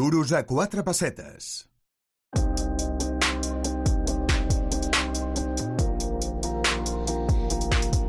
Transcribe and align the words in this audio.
Duros 0.00 0.32
a. 0.32 0.46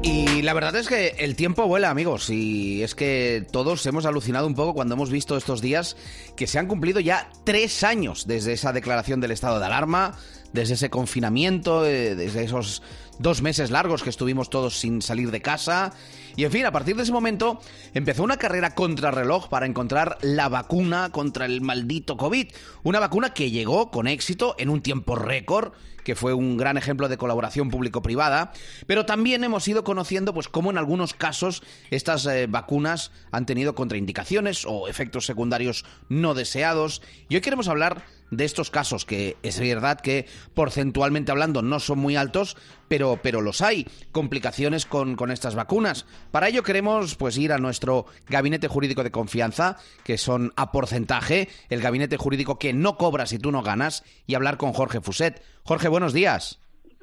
Y 0.02 0.42
la 0.42 0.54
verdad 0.54 0.78
es 0.78 0.88
que 0.88 1.08
el 1.20 1.36
tiempo 1.36 1.68
vuela, 1.68 1.90
amigos, 1.90 2.30
y 2.30 2.82
es 2.82 2.96
que 2.96 3.46
todos 3.52 3.86
hemos 3.88 4.06
alucinado 4.06 4.48
un 4.48 4.56
poco 4.56 4.74
cuando 4.74 4.96
hemos 4.96 5.12
visto 5.12 5.36
estos 5.36 5.60
días 5.62 5.98
que 6.38 6.48
se 6.48 6.60
han 6.60 6.68
cumplido 6.68 7.02
ya 7.02 7.30
tres 7.44 7.84
años 7.84 8.26
desde 8.26 8.54
esa 8.54 8.72
declaración 8.72 9.20
del 9.20 9.32
estado 9.32 9.60
de 9.60 9.66
alarma, 9.66 10.18
desde 10.54 10.76
ese 10.76 10.90
confinamiento, 10.90 11.86
eh, 11.86 12.16
desde 12.16 12.44
esos 12.44 12.82
dos 13.20 13.42
meses 13.42 13.72
largos 13.72 14.04
que 14.04 14.10
estuvimos 14.10 14.50
todos 14.50 14.80
sin 14.80 15.02
salir 15.02 15.32
de 15.32 15.42
casa. 15.42 15.94
Y 16.36 16.46
en 16.46 16.52
fin, 16.52 16.66
a 16.66 16.72
partir 16.72 16.96
de 16.96 17.04
ese 17.04 17.12
momento 17.12 17.60
empezó 17.94 18.24
una 18.24 18.38
carrera 18.38 18.74
contrarreloj 18.74 19.48
para 19.50 19.66
encontrar 19.66 20.18
la 20.22 20.50
vacuna 20.50 21.10
contra 21.12 21.46
el 21.46 21.62
maldito 21.62 22.18
COVID. 22.18 22.48
Una 22.84 23.00
vacuna 23.00 23.34
que 23.34 23.52
llegó 23.52 23.92
con 23.92 24.08
éxito 24.08 24.56
en 24.58 24.70
un 24.70 24.82
tiempo 24.82 25.16
récord, 25.16 25.74
que 26.04 26.16
fue 26.16 26.34
un 26.34 26.58
gran 26.58 26.78
ejemplo 26.78 27.10
de 27.10 27.18
colaboración 27.18 27.70
público-privada, 27.70 28.54
pero 28.88 29.06
también 29.06 29.44
hemos 29.44 29.68
ido 29.68 29.84
conociendo 29.84 30.34
pues 30.34 30.48
cómo 30.48 30.72
en 30.72 30.80
algunos 30.80 31.14
casos 31.14 31.62
estas 31.92 32.26
eh, 32.26 32.48
vacunas 32.48 33.12
han 33.32 33.46
tenido 33.46 33.76
contraindicaciones 33.76 34.66
o 34.66 34.88
efectos 34.88 35.28
secundarios 35.28 35.86
no 36.10 36.34
deseados. 36.34 37.04
Y 37.30 37.36
hoy 37.36 37.42
queremos 37.42 37.68
hablar 37.68 38.04
de 38.32 38.46
estos 38.46 38.72
casos, 38.72 39.06
que 39.06 39.38
es 39.44 39.60
verdad 39.60 40.00
que 40.02 40.26
porcentualmente 40.54 41.32
hablando 41.32 41.62
no 41.62 41.80
son 41.80 42.00
muy 42.00 42.16
altos, 42.16 42.58
pero, 42.88 43.20
pero 43.22 43.42
los 43.42 43.62
hay, 43.62 43.88
complicaciones 44.12 44.86
con, 44.86 45.16
con 45.16 45.32
estas 45.32 45.54
vacunas. 45.54 46.06
Para 46.32 46.48
ello 46.48 46.64
queremos 46.64 47.16
pues 47.16 47.38
ir 47.38 47.52
a 47.52 47.60
nuestro 47.60 48.08
gabinete 48.28 48.68
jurídico 48.68 49.04
de 49.04 49.12
confianza, 49.12 49.78
que 50.04 50.18
son 50.18 50.54
a 50.56 50.72
porcentaje, 50.72 51.50
el 51.70 51.82
gabinete 51.82 52.18
jurídico 52.18 52.58
que 52.58 52.74
no 52.74 52.98
cobra 52.98 53.28
si 53.28 53.38
tú 53.38 53.52
no 53.52 53.62
ganas, 53.62 54.04
y 54.26 54.36
hablar 54.36 54.58
con 54.58 54.74
Jorge 54.74 55.02
Fuset. 55.02 55.44
Jorge, 55.64 55.90
buenos 55.90 56.14
días. 56.14 56.60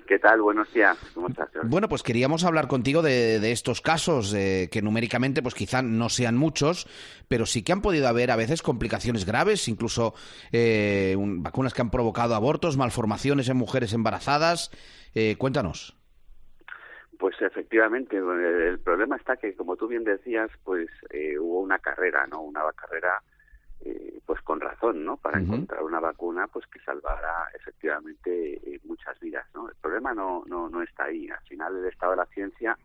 ¿Qué 0.09 0.19
tal? 0.19 0.41
Buenos 0.41 0.73
días. 0.73 0.97
¿Cómo 1.15 1.29
estás? 1.29 1.51
Bueno, 1.65 1.87
pues 1.87 2.03
queríamos 2.03 2.43
hablar 2.45 2.67
contigo 2.67 3.03
de, 3.03 3.41
de 3.41 3.53
estos 3.53 3.83
casos 3.83 4.33
eh, 4.33 4.71
que 4.73 4.81
numéricamente 4.81 5.43
pues 5.43 5.55
quizá 5.55 5.83
no 5.83 6.09
sean 6.09 6.35
muchos, 6.35 6.87
pero 7.29 7.45
sí 7.45 7.63
que 7.63 7.73
han 7.73 7.83
podido 7.83 8.09
haber 8.09 8.31
a 8.31 8.37
veces 8.37 8.63
complicaciones 8.63 9.27
graves, 9.27 9.69
incluso 9.69 10.15
eh, 10.51 11.15
un- 11.19 11.43
vacunas 11.43 11.75
que 11.75 11.83
han 11.83 11.91
provocado 11.91 12.35
abortos, 12.35 12.79
malformaciones 12.79 13.51
en 13.51 13.59
mujeres 13.59 13.93
embarazadas. 13.93 14.71
Eh, 15.15 15.37
cuéntanos. 15.37 15.95
Pues 17.19 17.37
efectivamente, 17.43 18.17
el 18.17 18.25
el 18.71 18.79
problema 18.79 19.17
está 19.17 19.37
que, 19.37 19.55
como 19.57 19.77
tú 19.77 19.89
bien 19.89 20.05
decías, 20.05 20.51
pues 20.65 20.89
eh, 21.11 21.39
hubo 21.39 21.61
una 21.61 21.79
carrera, 21.81 22.27
¿no? 22.29 22.41
Una 22.41 22.63
carrera, 22.75 23.21
eh, 23.85 24.21
pues 24.27 24.41
con 24.43 24.61
razón, 24.61 25.05
¿no? 25.05 25.17
Para 25.17 25.39
encontrar 25.41 25.83
una 25.83 26.01
vacuna, 26.01 26.47
pues 26.49 26.67
que 26.67 26.81
salvara 26.81 27.49
efectivamente 27.55 28.55
eh, 28.55 28.81
muchas 28.85 29.19
vidas, 29.21 29.47
¿no? 29.55 29.69
El 29.69 29.75
problema 29.77 30.15
no, 30.15 30.43
no, 30.47 30.69
no 30.69 30.83
está 30.83 31.05
ahí. 31.05 31.29
Al 31.29 31.41
final, 31.49 31.77
el 31.77 31.87
estado 31.87 32.13
de 32.13 32.17
la 32.19 32.27
ciencia 32.27 32.79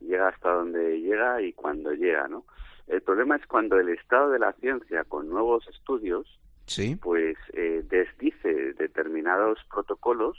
llega 0.00 0.28
hasta 0.28 0.50
donde 0.52 1.00
llega 1.00 1.40
y 1.42 1.52
cuando 1.52 1.92
llega, 1.92 2.28
¿no? 2.28 2.44
El 2.86 3.02
problema 3.02 3.36
es 3.36 3.46
cuando 3.46 3.78
el 3.78 3.88
estado 3.90 4.30
de 4.30 4.38
la 4.38 4.52
ciencia, 4.54 5.04
con 5.04 5.28
nuevos 5.28 5.66
estudios, 5.68 6.38
Sí. 6.66 6.96
pues 6.96 7.36
eh, 7.52 7.82
desdice 7.88 8.72
determinados 8.74 9.58
protocolos, 9.72 10.38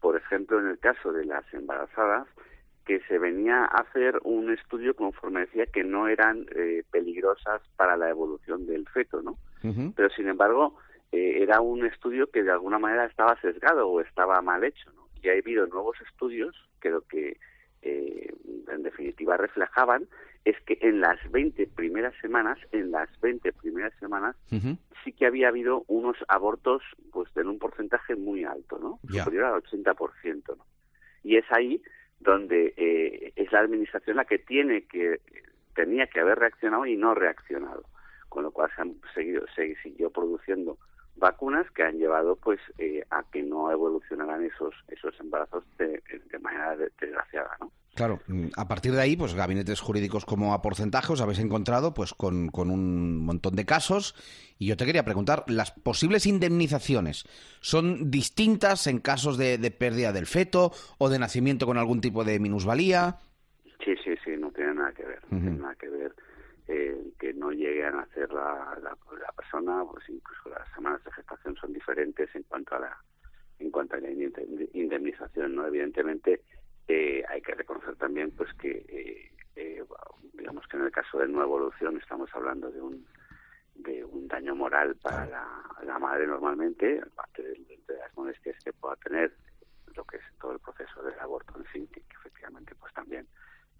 por 0.00 0.16
ejemplo, 0.16 0.60
en 0.60 0.68
el 0.68 0.78
caso 0.78 1.12
de 1.12 1.24
las 1.24 1.44
embarazadas, 1.52 2.28
que 2.84 3.00
se 3.08 3.18
venía 3.18 3.64
a 3.64 3.82
hacer 3.82 4.20
un 4.24 4.52
estudio 4.52 4.94
conforme 4.94 5.40
decía 5.40 5.66
que 5.66 5.84
no 5.84 6.08
eran 6.08 6.46
eh, 6.54 6.82
peligrosas 6.90 7.62
para 7.76 7.96
la 7.96 8.10
evolución 8.10 8.66
del 8.66 8.86
feto, 8.88 9.22
¿no? 9.22 9.38
Pero 9.96 10.10
sin 10.10 10.28
embargo, 10.28 10.76
eh, 11.10 11.42
era 11.42 11.62
un 11.62 11.86
estudio 11.86 12.30
que 12.30 12.42
de 12.42 12.50
alguna 12.50 12.78
manera 12.78 13.06
estaba 13.06 13.40
sesgado 13.40 13.88
o 13.88 14.02
estaba 14.02 14.42
mal 14.42 14.62
hecho, 14.62 14.92
¿no? 14.92 15.08
Y 15.22 15.30
ha 15.30 15.32
habido 15.32 15.66
nuevos 15.66 15.96
estudios 16.06 16.54
que 16.82 16.90
lo 16.90 17.00
que 17.00 17.38
eh, 17.80 18.34
en 18.68 18.82
definitiva 18.82 19.38
reflejaban 19.38 20.06
es 20.44 20.60
que 20.66 20.76
en 20.82 21.00
las 21.00 21.18
20 21.30 21.66
primeras 21.68 22.14
semanas, 22.20 22.58
en 22.72 22.90
las 22.90 23.08
20 23.20 23.52
primeras 23.54 23.94
semanas, 23.98 24.36
sí 25.02 25.12
que 25.12 25.24
había 25.24 25.48
habido 25.48 25.84
unos 25.86 26.16
abortos 26.28 26.82
pues 27.10 27.34
en 27.36 27.48
un 27.48 27.58
porcentaje 27.58 28.14
muy 28.14 28.44
alto, 28.44 28.78
¿no? 28.78 28.98
Ya. 29.10 29.24
Superior 29.24 29.46
al 29.46 29.62
80%, 29.62 30.56
¿no? 30.58 30.66
Y 31.22 31.36
es 31.36 31.44
ahí 31.50 31.80
donde 32.24 32.74
eh, 32.76 33.32
es 33.36 33.52
la 33.52 33.60
administración 33.60 34.16
la 34.16 34.24
que 34.24 34.38
tiene 34.38 34.86
que 34.86 35.20
tenía 35.74 36.06
que 36.06 36.20
haber 36.20 36.38
reaccionado 36.38 36.86
y 36.86 36.96
no 36.96 37.14
reaccionado, 37.14 37.84
con 38.28 38.42
lo 38.42 38.50
cual 38.50 38.70
se 38.74 38.82
han 38.82 38.94
seguido 39.14 39.44
se 39.54 39.76
siguió 39.76 40.10
produciendo 40.10 40.78
vacunas 41.16 41.70
que 41.70 41.84
han 41.84 41.98
llevado 41.98 42.36
pues 42.36 42.60
eh, 42.78 43.04
a 43.10 43.22
que 43.30 43.42
no 43.42 43.70
evolucionaran 43.70 44.44
esos 44.44 44.74
esos 44.88 45.18
embarazos 45.20 45.64
de, 45.78 46.02
de. 46.30 46.38
Claro, 47.94 48.20
mm, 48.26 48.48
a 48.56 48.66
partir 48.66 48.92
de 48.92 49.00
ahí, 49.00 49.16
pues 49.16 49.34
gabinetes 49.34 49.80
jurídicos 49.80 50.24
como 50.24 50.52
a 50.52 50.62
porcentaje 50.62 51.12
os 51.12 51.20
habéis 51.20 51.38
encontrado 51.38 51.94
pues 51.94 52.12
con, 52.12 52.48
con 52.48 52.70
un 52.70 53.24
montón 53.24 53.54
de 53.54 53.64
casos. 53.64 54.14
Y 54.58 54.66
yo 54.66 54.76
te 54.76 54.84
quería 54.86 55.04
preguntar, 55.04 55.44
¿las 55.48 55.70
posibles 55.70 56.26
indemnizaciones 56.26 57.24
son 57.60 58.10
distintas 58.10 58.86
en 58.86 58.98
casos 59.00 59.38
de, 59.38 59.58
de 59.58 59.70
pérdida 59.70 60.12
del 60.12 60.26
feto 60.26 60.72
o 60.98 61.08
de 61.08 61.18
nacimiento 61.18 61.66
con 61.66 61.78
algún 61.78 62.00
tipo 62.00 62.24
de 62.24 62.38
minusvalía? 62.40 63.18
Sí, 63.84 63.94
sí, 64.02 64.14
sí, 64.24 64.30
no 64.38 64.50
tiene 64.52 64.74
nada 64.74 64.92
que 64.92 65.04
ver, 65.04 65.20
no 65.30 65.38
tiene 65.38 65.58
nada 65.58 65.74
que 65.74 65.88
ver 65.88 66.14
eh, 66.68 66.96
que 67.18 67.34
no 67.34 67.50
llegue 67.52 67.84
a 67.84 67.90
nacer 67.90 68.32
la, 68.32 68.78
la, 68.82 68.90
la 69.20 69.32
persona, 69.36 69.82
pues 69.90 70.04
incluso 70.08 70.48
las 70.48 70.66
semanas 70.74 71.04
de 71.04 71.12
gestación 71.12 71.54
son 71.56 71.72
diferentes 71.72 72.34
en 72.34 72.42
cuanto 72.44 72.74
a 72.76 72.80
la 72.80 72.96
en 73.58 73.70
cuanto 73.70 73.94
a 73.96 74.00
la 74.00 74.08
inde- 74.10 74.70
indemnización, 74.72 75.54
¿no? 75.54 75.66
Evidentemente 75.66 76.42
eh, 76.88 77.22
hay 77.28 77.40
que 77.42 77.54
reconocer 77.54 77.96
también, 77.96 78.30
pues 78.32 78.52
que 78.54 78.84
eh, 78.88 79.30
eh, 79.56 79.82
digamos 80.32 80.66
que 80.66 80.76
en 80.76 80.84
el 80.84 80.90
estamos 81.98 82.30
hablando 82.34 82.70
de 82.70 82.80
un 82.80 83.06
de 83.74 84.04
un 84.04 84.28
daño 84.28 84.54
moral 84.54 84.96
para 85.02 85.26
la, 85.26 85.98
madre 85.98 86.26
normalmente, 86.26 87.00
aparte 87.00 87.42
de, 87.42 87.56
las 87.88 88.16
molestias 88.16 88.56
que 88.64 88.72
pueda 88.72 88.94
tener 88.96 89.36
lo 89.96 90.04
que 90.04 90.18
es 90.18 90.22
todo 90.40 90.52
el 90.52 90.60
proceso 90.60 91.02
del 91.02 91.18
aborto 91.18 91.54
en 91.58 91.64
sí, 91.72 91.88
que, 91.92 92.00
efectivamente 92.20 92.74
pues 92.76 92.92
también 92.94 93.26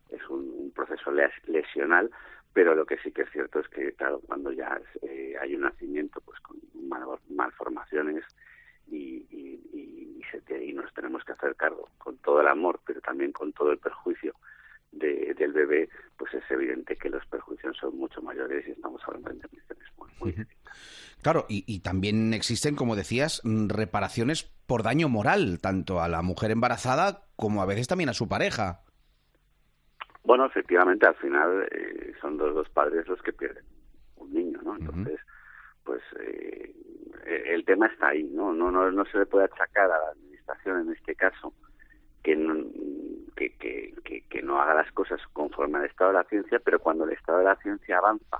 es 0.08 0.28
un, 0.28 0.50
un 0.50 0.72
proceso 0.72 1.12
les- 1.12 1.46
lesional, 1.48 2.10
pero 2.52 2.74
lo 2.74 2.86
que 2.86 2.98
sí 2.98 3.12
que 3.12 3.22
es 3.22 3.30
cierto 3.30 3.60
es 3.60 3.68
que, 3.68 3.92
claro, 3.94 4.20
cuando 4.26 4.52
ya 4.52 4.80
eh, 5.02 5.34
hay 5.40 5.54
un 5.54 5.62
nacimiento 5.62 6.20
pues 6.20 6.40
con 6.40 6.56
mal- 6.74 7.20
malformaciones 7.28 8.24
y, 8.86 9.26
y, 9.30 9.60
y, 9.72 10.18
y 10.18 10.22
se 10.30 10.64
y 10.64 10.72
nos 10.72 10.92
tenemos 10.92 11.24
que 11.24 11.32
hacer 11.32 11.54
cargo 11.56 11.88
con 11.98 12.18
todo 12.18 12.40
el 12.40 12.48
amor, 12.48 12.80
pero 12.84 13.00
también 13.00 13.32
con 13.32 13.52
todo 13.52 13.70
el 13.70 13.78
perjuicio 13.78 14.34
de- 14.99 15.34
del 15.34 15.53
bebé, 15.53 15.88
pues 16.16 16.32
es 16.34 16.43
evidente 16.50 16.97
que 16.97 17.10
los 17.10 17.25
perjuicios 17.27 17.77
son 17.77 17.97
mucho 17.99 18.21
mayores 18.22 18.66
y 18.66 18.72
estamos 18.72 19.00
hablando 19.06 19.28
de 19.31 19.34
indemnizaciones 19.37 19.88
muy, 19.99 20.10
muy. 20.34 20.47
Claro, 21.22 21.47
y, 21.49 21.65
y 21.66 21.81
también 21.81 22.34
existen, 22.34 22.77
como 22.77 22.97
decías, 22.97 23.41
mm, 23.44 23.69
reparaciones 23.69 24.44
por 24.66 24.82
daño 24.82 25.09
moral, 25.09 25.59
tanto 25.60 26.00
a 26.00 26.09
la 26.09 26.22
mujer 26.22 26.50
embarazada 26.50 27.25
como 27.37 27.62
a 27.62 27.66
veces 27.66 27.87
también 27.88 28.10
a 28.10 28.15
su 28.15 28.28
pareja. 28.28 28.81
Bueno, 30.22 30.47
efectivamente, 30.47 31.06
al 31.06 31.16
final 31.16 31.69
eh, 31.71 32.12
son 32.21 32.38
los 32.38 32.55
dos 32.55 32.69
padres 32.71 33.06
los 33.09 33.21
que 33.22 33.32
pierden 33.32 33.65
un 34.16 34.32
niño, 34.32 34.59
¿no? 34.62 34.76
Entonces, 34.76 35.21
pues 35.84 36.00
eh, 36.21 36.75
el 37.26 37.65
tema 37.65 37.87
está 37.88 38.09
ahí, 38.09 38.25
¿no? 38.25 38.53
No, 38.55 38.71
no 38.71 38.91
no 38.91 39.05
se 39.06 39.19
le 39.19 39.26
puede 39.26 39.44
achacar 39.44 39.84
a 39.91 39.99
la 39.99 40.11
administración 40.12 40.81
en 40.88 40.93
este 40.94 41.15
caso 41.15 41.53
que 42.22 42.37
no, 42.37 42.55
que, 43.36 43.50
que, 43.56 43.94
que, 44.04 44.22
que 44.28 44.42
no 44.42 44.60
haga 44.60 44.74
las 44.74 44.90
cosas 44.92 45.20
conforme 45.32 45.78
al 45.78 45.86
estado 45.86 46.10
de 46.12 46.18
la 46.18 46.24
ciencia, 46.24 46.60
pero 46.64 46.78
cuando 46.78 47.04
el 47.04 47.12
estado 47.12 47.38
de 47.38 47.44
la 47.44 47.56
ciencia 47.56 47.98
avanza, 47.98 48.38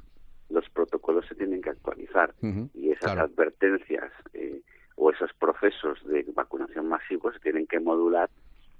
los 0.51 0.69
protocolos 0.71 1.27
se 1.27 1.35
tienen 1.35 1.63
que 1.63 1.71
actualizar. 1.71 2.35
Y 2.75 2.91
esas 2.91 3.13
claro. 3.13 3.23
advertencias 3.23 4.13
eh, 4.35 4.61
o 4.97 5.11
esos 5.11 5.33
procesos 5.35 6.05
de 6.07 6.25
vacunación 6.35 6.89
masivos 6.89 7.35
se 7.35 7.41
tienen 7.41 7.67
que 7.67 7.81
modular 7.81 8.31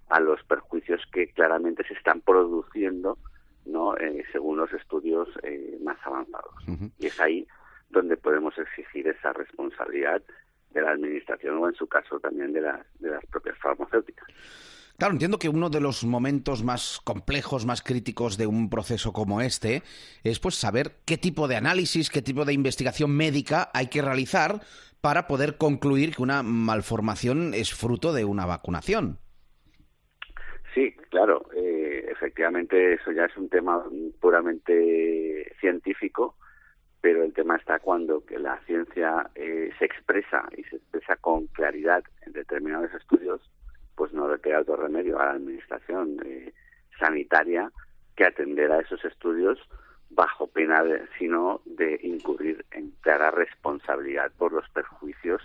a 0.09 0.21
los 0.21 0.43
perjuicios 0.45 1.01
que 1.13 1.29
claramente 1.29 1.85
se 1.85 1.95
están 1.95 2.21
produciendo 2.21 3.19
no 3.67 3.97
Eh, 3.97 4.23
según 4.31 4.59
los 4.59 4.71
estudios 4.73 5.29
eh, 5.43 5.79
más 5.83 5.97
avanzados. 6.05 6.55
Y 6.99 7.07
es 7.07 7.19
ahí 7.19 7.47
donde 7.89 8.17
podemos 8.17 8.57
exigir 8.59 9.09
esa 9.09 9.33
responsabilidad 9.33 10.21
de 10.73 10.83
la 10.83 10.91
administración 10.91 11.57
o 11.59 11.69
en 11.69 11.75
su 11.75 11.87
caso 11.87 12.21
también 12.21 12.53
de 12.53 12.61
las 12.61 12.81
de 13.01 13.11
las 13.11 13.25
propias 13.27 13.57
farmacéuticas 13.59 14.29
Claro, 14.97 15.13
entiendo 15.13 15.39
que 15.39 15.49
uno 15.49 15.71
de 15.71 15.81
los 15.81 16.05
momentos 16.05 16.63
más 16.63 17.01
complejos, 17.03 17.67
más 17.67 17.83
críticos 17.83 18.37
de 18.39 18.47
un 18.47 18.71
proceso 18.71 19.13
como 19.13 19.41
este 19.41 19.83
es 20.23 20.39
pues 20.39 20.55
saber 20.55 20.93
qué 21.05 21.19
tipo 21.19 21.49
de 21.49 21.57
análisis, 21.57 22.11
qué 22.11 22.23
tipo 22.23 22.45
de 22.45 22.53
investigación 22.53 23.17
médica 23.17 23.71
hay 23.75 23.89
que 23.89 24.03
realizar 24.03 24.61
para 25.01 25.27
poder 25.27 25.57
concluir 25.57 26.15
que 26.15 26.23
una 26.23 26.43
malformación 26.43 27.55
es 27.55 27.75
fruto 27.75 28.13
de 28.13 28.25
una 28.25 28.47
vacunación. 28.47 29.19
Sí, 30.75 30.93
claro, 31.11 31.47
eh, 31.57 32.07
efectivamente 32.11 32.95
eso 32.95 33.13
ya 33.13 33.27
es 33.27 33.37
un 33.37 33.49
tema 33.49 33.85
puramente 34.21 35.55
científico, 35.61 36.37
pero 37.01 37.23
el 37.23 37.33
tema 37.33 37.57
está 37.57 37.81
cuando 37.81 38.25
que 38.25 38.39
la 38.39 38.59
ciencia 38.67 39.31
eh, 39.35 39.71
se 39.79 39.85
expresa 39.85 40.49
y 40.57 40.65
se 40.65 40.77
expresa 40.77 41.17
con 41.17 41.49
claridad 41.49 42.03
en 42.27 42.33
determinados 42.33 42.95
estudios, 42.95 43.41
pues 43.97 44.13
no 44.13 44.29
le 44.29 44.41
queda 44.41 44.61
otro 44.61 44.77
remedio 44.77 45.19
a 45.21 45.27
la 45.27 45.33
administración 45.33 46.17
eh, 46.25 46.53
sanitaria 46.99 47.71
que 48.17 48.25
atender 48.25 48.71
a 48.73 48.81
esos 48.81 49.05
estudios 49.05 49.59
bajo 50.11 50.47
pena 50.47 50.83
de, 50.83 51.07
sino 51.19 51.61
de 51.65 51.99
incurrir 52.03 52.65
en 52.71 52.93
clara 53.01 53.31
responsabilidad 53.31 54.31
por 54.39 54.53
los 54.53 54.69
perjuicios 54.71 55.43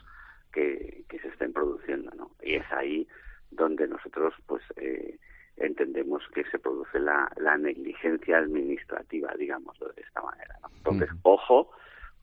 que, 0.51 1.04
que 1.10 1.19
se 1.19 1.30
estén 1.30 1.54
produciendo, 1.54 2.12
¿no? 2.16 2.31
Y 2.42 2.56
es 2.56 2.72
ahí 2.72 3.07
donde 3.51 3.88
nosotros, 3.88 4.34
pues, 4.46 4.62
eh, 4.75 5.18
entendemos 5.57 6.24
que 6.34 6.44
se 6.46 6.60
produce 6.60 7.00
la, 7.00 7.31
la 7.38 7.57
negligencia 7.57 8.38
administrativa, 8.38 9.34
digámoslo 9.38 9.90
de 9.90 10.01
esta 10.01 10.22
manera. 10.22 10.56
¿no? 10.62 10.69
Entonces, 10.78 11.10
ojo, 11.24 11.72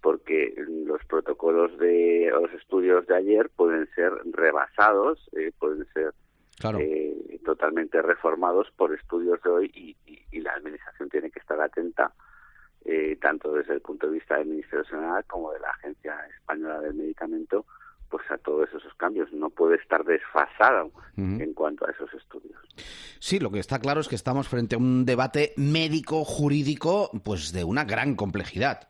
porque 0.07 0.55
los 0.57 1.05
protocolos 1.07 1.77
de 1.79 2.31
los 2.31 2.53
estudios 2.53 3.05
de 3.09 3.17
ayer 3.17 3.51
pueden 3.51 3.89
ser 3.97 4.13
rebasados, 4.31 5.19
eh, 5.33 5.51
pueden 5.59 5.85
ser 5.93 6.15
eh, 6.79 7.41
totalmente 7.45 8.01
reformados 8.01 8.69
por 8.77 8.95
estudios 8.95 9.43
de 9.43 9.51
hoy 9.51 9.73
y, 9.75 9.97
y, 10.31 10.41
la 10.43 10.53
administración 10.53 11.09
tiene 11.09 11.29
que 11.33 11.41
estar 11.41 11.61
atenta 11.61 12.13
eh, 12.85 13.19
tanto 13.21 13.51
desde 13.53 13.75
el 13.75 13.81
punto 13.81 14.07
de 14.07 14.13
vista 14.13 14.37
del 14.37 14.47
Ministerio 14.47 14.85
Nacional 14.85 15.25
como 15.25 15.51
de 15.51 15.59
la 15.59 15.71
Agencia 15.71 16.17
Española 16.39 16.79
del 16.83 16.95
Medicamento 16.95 17.67
pues 18.09 18.31
a 18.31 18.39
todos 18.39 18.69
esos 18.69 18.95
cambios. 18.95 19.33
No 19.33 19.51
puede 19.51 19.75
estar 19.75 20.05
desfasado 20.05 20.93
en 21.17 21.53
cuanto 21.53 21.85
a 21.85 21.91
esos 21.91 22.15
estudios. 22.15 22.61
Sí, 23.19 23.41
lo 23.41 23.51
que 23.51 23.59
está 23.59 23.81
claro 23.81 24.01
es 24.01 24.07
que 24.07 24.15
estamos 24.15 24.47
frente 24.47 24.77
a 24.77 24.79
un 24.79 25.05
debate 25.05 25.53
médico 25.57 26.25
jurídico, 26.25 27.11
pues 27.25 27.51
de 27.53 27.65
una 27.65 27.83
gran 27.85 28.15
complejidad. 28.15 28.89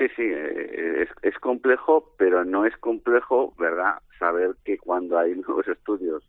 Sí, 0.00 0.08
sí, 0.16 0.22
eh, 0.22 1.02
es, 1.02 1.08
es 1.20 1.38
complejo, 1.40 2.14
pero 2.16 2.42
no 2.42 2.64
es 2.64 2.74
complejo, 2.78 3.52
¿verdad? 3.58 3.98
Saber 4.18 4.56
que 4.64 4.78
cuando 4.78 5.18
hay 5.18 5.34
nuevos 5.46 5.68
estudios 5.68 6.24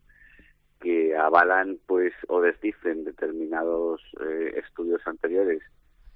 que 0.81 1.15
avalan, 1.15 1.79
pues, 1.88 2.12
o 2.27 2.41
desdicen 2.41 3.06
determinados 3.06 4.01
eh, 4.19 4.56
estudios 4.57 5.01
anteriores 5.07 5.62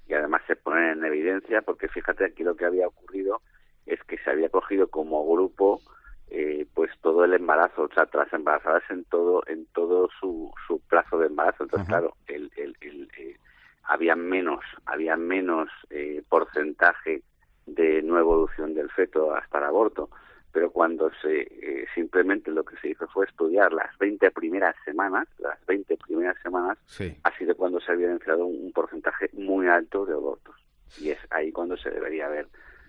y 0.06 0.12
además 0.12 0.42
se 0.46 0.56
ponen 0.56 0.98
en 0.98 1.04
evidencia, 1.06 1.62
porque 1.62 1.88
fíjate 1.88 2.26
aquí 2.26 2.44
lo 2.44 2.56
que 2.56 2.66
había 2.66 2.88
ocurrido 2.88 3.40
es 3.86 4.02
que 4.04 4.18
se 4.18 4.28
había 4.28 4.50
cogido 4.50 4.88
como 4.88 5.26
grupo 5.26 5.80
eh, 6.28 6.66
pues 6.74 6.90
todo 7.00 7.24
el 7.24 7.32
embarazo, 7.32 7.84
o 7.84 7.88
sea, 7.88 8.06
las 8.12 8.32
embarazadas 8.34 8.82
en 8.90 9.04
todo 9.04 9.42
en 9.46 9.64
todo 9.72 10.10
su, 10.20 10.52
su 10.66 10.78
plazo 10.80 11.18
de 11.20 11.28
embarazo. 11.28 11.62
Entonces, 11.62 11.88
claro, 11.88 12.16
el, 12.26 12.50
el, 12.56 12.76
el 12.82 13.08
eh, 13.16 13.36
había 13.84 14.14
menos 14.14 14.60
había 14.84 15.16
menos 15.16 15.70
eh, 15.88 16.22
porcentaje 16.28 17.22
de 17.66 18.02
no 18.02 18.18
evolución 18.18 18.74
del 18.74 18.90
feto 18.90 19.34
hasta 19.34 19.58
el 19.58 19.64
aborto. 19.64 20.10
Pero 20.52 20.70
cuando 20.70 21.10
se 21.20 21.42
eh, 21.42 21.86
simplemente 21.94 22.50
lo 22.50 22.64
que 22.64 22.76
se 22.78 22.88
hizo 22.88 23.06
fue 23.08 23.26
estudiar 23.26 23.72
las 23.72 23.96
20 23.98 24.30
primeras 24.30 24.74
semanas, 24.84 25.28
las 25.38 25.64
20 25.66 25.98
primeras 25.98 26.36
semanas, 26.42 26.78
ha 27.22 27.36
sido 27.36 27.54
cuando 27.56 27.78
se 27.80 27.92
ha 27.92 27.94
evidenciado 27.94 28.46
un 28.46 28.72
porcentaje 28.72 29.28
muy 29.34 29.66
alto 29.66 30.06
de 30.06 30.14
abortos. 30.14 30.56
Y 30.98 31.10
es 31.10 31.18
ahí 31.30 31.52
cuando 31.52 31.76
se 31.76 31.90
debería 31.90 32.26
haber 32.26 32.48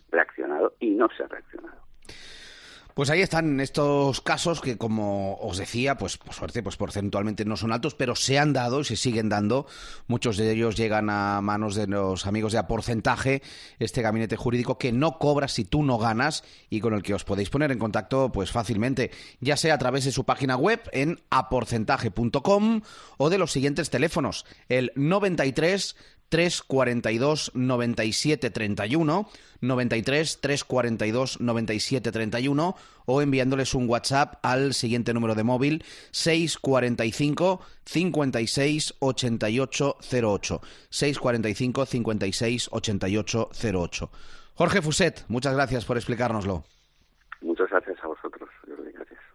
reaccionado 0.10 0.76
y 0.80 0.92
no 0.92 1.10
se 1.18 1.24
ha 1.24 1.28
reaccionado. 1.28 1.82
Pues 2.98 3.12
ahí 3.12 3.22
están 3.22 3.60
estos 3.60 4.22
casos 4.22 4.60
que, 4.60 4.76
como 4.80 5.36
os 5.36 5.60
decía, 5.60 6.00
pues 6.00 6.18
por 6.18 6.34
suerte, 6.34 6.64
pues 6.64 6.78
porcentualmente 6.78 7.46
no 7.46 7.56
son 7.56 7.72
altos, 7.72 7.94
pero 7.94 8.16
se 8.16 8.40
han 8.40 8.54
dado 8.54 8.80
y 8.80 8.86
se 8.86 8.96
siguen 8.96 9.30
dando. 9.30 9.68
Muchos 10.08 10.36
de 10.36 10.52
ellos 10.52 10.76
llegan 10.76 11.12
a 11.12 11.40
manos 11.42 11.76
de 11.76 11.86
los 11.86 12.26
amigos 12.26 12.54
de 12.54 12.58
a 12.58 12.66
porcentaje, 12.66 13.44
este 13.78 14.02
gabinete 14.02 14.36
jurídico 14.36 14.80
que 14.80 14.92
no 14.92 15.20
cobra 15.20 15.48
si 15.48 15.64
tú 15.64 15.84
no 15.84 16.00
ganas 16.00 16.44
y 16.72 16.80
con 16.80 16.96
el 16.96 17.04
que 17.04 17.14
os 17.14 17.24
podéis 17.24 17.52
poner 17.52 17.72
en 17.72 17.78
contacto, 17.78 18.32
pues 18.32 18.50
fácilmente, 18.50 19.12
ya 19.42 19.58
sea 19.58 19.76
a 19.76 19.78
través 19.78 20.04
de 20.06 20.12
su 20.12 20.24
página 20.24 20.58
web 20.58 20.82
en 20.92 21.22
aporcentaje.com 21.30 22.82
o 23.18 23.30
de 23.30 23.38
los 23.38 23.52
siguientes 23.52 23.92
teléfonos, 23.92 24.48
el 24.70 24.92
93 24.96 25.96
342 26.30 27.52
97 27.54 28.50
31, 28.50 29.28
93 29.62 30.42
342 30.42 31.40
97 31.40 32.12
31 32.12 32.76
o 33.06 33.22
enviándoles 33.22 33.74
un 33.74 33.90
WhatsApp 33.90 34.36
al 34.44 34.74
siguiente 34.74 35.14
número 35.14 35.36
de 35.36 35.44
móvil 35.44 35.84
645 36.12 37.62
56 37.86 38.96
88 39.00 39.98
08. 40.12 40.62
645 40.90 41.86
56 41.86 42.70
88 42.72 43.50
08. 43.64 44.12
Jorge 44.56 44.82
Fuset, 44.82 45.24
muchas 45.28 45.54
gracias 45.54 45.86
por 45.86 45.98
explicárnoslo. 45.98 46.66
Muchas 47.42 47.70
gracias. 47.70 47.87